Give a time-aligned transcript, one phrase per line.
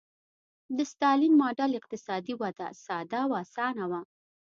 [0.75, 4.01] د ستالین ماډل اقتصادي وده ساده او اسانه وه.